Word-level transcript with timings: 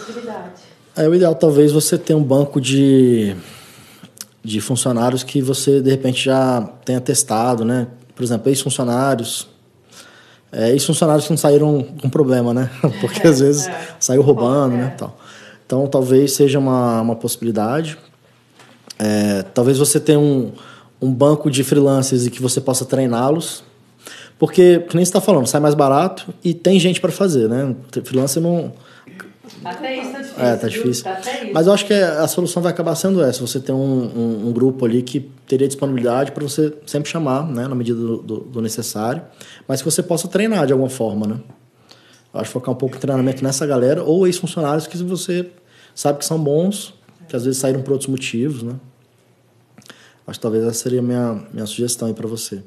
possibilidade. 0.00 0.62
É 0.96 1.08
o 1.08 1.14
ideal, 1.14 1.34
talvez, 1.34 1.72
você 1.72 1.96
tenha 1.96 2.18
um 2.18 2.22
banco 2.22 2.60
de, 2.60 3.34
de 4.42 4.60
funcionários 4.60 5.22
que 5.22 5.40
você, 5.40 5.80
de 5.80 5.90
repente, 5.90 6.24
já 6.24 6.62
tenha 6.84 7.00
testado, 7.00 7.64
né? 7.64 7.86
Por 8.14 8.24
exemplo, 8.24 8.48
ex-funcionários. 8.48 9.48
É, 10.50 10.70
ex-funcionários 10.70 11.26
que 11.26 11.30
não 11.30 11.36
saíram 11.36 11.86
com 12.00 12.08
problema, 12.08 12.52
né? 12.52 12.70
Porque 13.00 13.26
às 13.26 13.40
vezes 13.40 13.68
é. 13.68 13.96
saiu 14.00 14.22
roubando, 14.22 14.76
né? 14.76 14.94
Tal. 14.98 15.16
Então, 15.64 15.86
talvez 15.86 16.32
seja 16.32 16.58
uma, 16.58 17.00
uma 17.00 17.14
possibilidade. 17.14 17.98
É, 18.98 19.42
talvez 19.54 19.78
você 19.78 20.00
tenha 20.00 20.18
um, 20.18 20.52
um 21.00 21.12
banco 21.12 21.50
de 21.50 21.62
freelancers 21.62 22.26
e 22.26 22.30
que 22.30 22.42
você 22.42 22.60
possa 22.60 22.84
treiná-los. 22.84 23.62
Porque, 24.38 24.78
que 24.80 24.96
nem 24.96 25.04
você 25.04 25.10
está 25.10 25.20
falando, 25.20 25.46
sai 25.46 25.60
mais 25.60 25.74
barato 25.74 26.32
e 26.44 26.54
tem 26.54 26.78
gente 26.78 27.00
para 27.00 27.10
fazer, 27.10 27.48
né? 27.48 27.74
Freelancer 28.04 28.42
não. 28.42 28.72
Até 29.64 29.96
isso 29.96 30.12
tá 30.12 30.18
difícil. 30.18 30.44
É, 30.44 30.56
tá 30.56 30.68
difícil. 30.68 31.04
Tá 31.04 31.20
Mas 31.52 31.66
eu 31.66 31.72
acho 31.72 31.86
que 31.86 31.92
a 31.92 32.26
solução 32.28 32.62
vai 32.62 32.72
acabar 32.72 32.94
sendo 32.94 33.22
essa: 33.22 33.40
você 33.40 33.60
ter 33.60 33.72
um, 33.72 33.76
um, 33.76 34.48
um 34.48 34.52
grupo 34.52 34.84
ali 34.84 35.02
que 35.02 35.20
teria 35.46 35.66
disponibilidade 35.66 36.32
para 36.32 36.42
você 36.42 36.72
sempre 36.86 37.10
chamar, 37.10 37.46
né, 37.46 37.66
na 37.66 37.74
medida 37.74 37.98
do, 37.98 38.18
do, 38.18 38.40
do, 38.40 38.62
necessário, 38.62 39.22
mas 39.66 39.80
que 39.80 39.90
você 39.90 40.02
possa 40.02 40.28
treinar 40.28 40.66
de 40.66 40.72
alguma 40.72 40.90
forma, 40.90 41.26
né? 41.26 41.40
Eu 42.32 42.40
acho 42.40 42.50
que 42.50 42.52
focar 42.52 42.74
um 42.74 42.76
pouco 42.76 42.96
em 42.96 42.98
treinamento 43.00 43.42
nessa 43.42 43.66
galera 43.66 44.02
ou 44.04 44.26
ex-funcionários 44.26 44.86
que 44.86 44.96
você 44.98 45.50
sabe 45.94 46.18
que 46.18 46.24
são 46.24 46.38
bons, 46.38 46.94
que 47.28 47.34
às 47.34 47.44
vezes 47.44 47.58
saíram 47.58 47.82
por 47.82 47.92
outros 47.92 48.08
motivos, 48.08 48.62
né? 48.62 48.74
Acho 50.26 50.38
que 50.38 50.42
talvez 50.42 50.62
essa 50.64 50.74
seria 50.74 51.00
a 51.00 51.02
minha, 51.02 51.42
minha 51.52 51.64
sugestão 51.64 52.06
aí 52.06 52.14
para 52.14 52.28
você. 52.28 52.62